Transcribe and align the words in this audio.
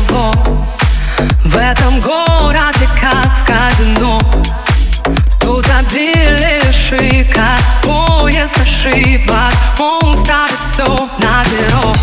никого 0.00 0.32
В 1.44 1.56
этом 1.56 2.00
городе, 2.00 2.88
как 3.00 3.36
в 3.36 3.44
казино. 3.44 4.20
Тут 5.40 5.66
обилие 5.78 6.60
шика, 6.72 7.56
поезд 7.82 8.56
ошибок. 8.60 9.52
Он 9.78 10.16
ставит 10.16 10.58
все 10.60 10.86
на 10.86 11.42
перо 11.44 11.94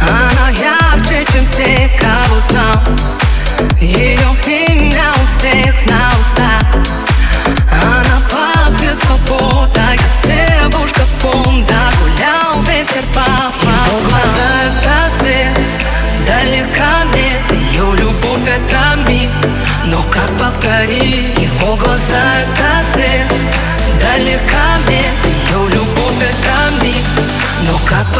Она 0.00 0.48
ярче, 0.50 1.24
чем 1.32 1.44
все, 1.44 1.90
кого 2.00 2.40
знал. 2.40 2.82
Ее 3.80 4.18
имя 4.46 4.61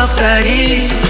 повторить 0.03 1.02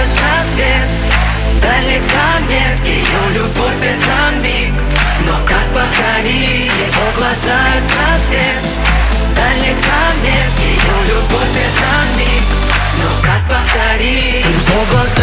глаза— 0.00 0.32
это 0.40 0.50
свет. 0.50 0.88
Далекомер 1.62 2.72
Ее 2.84 3.22
любовь— 3.34 3.80
это 3.82 4.36
миг. 4.42 4.72
Но 5.26 5.34
как 5.46 5.66
повторить 5.74 6.72
Его 6.72 7.06
глаза— 7.16 7.58
это 7.76 8.20
свет? 8.20 8.62
Далекомер 9.34 10.46
Ее 10.58 10.96
любовь— 11.08 11.56
это 11.66 11.92
миг. 12.18 12.44
Но 12.98 13.10
как 13.22 13.42
повторить? 13.48 14.44
Его 14.44 14.84
глаза— 14.90 15.16